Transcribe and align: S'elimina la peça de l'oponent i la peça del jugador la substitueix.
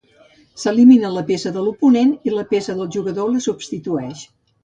S'elimina 0.61 1.11
la 1.17 1.23
peça 1.27 1.51
de 1.57 1.65
l'oponent 1.65 2.15
i 2.29 2.33
la 2.37 2.45
peça 2.53 2.77
del 2.79 2.91
jugador 2.97 3.31
la 3.35 3.43
substitueix. 3.49 4.27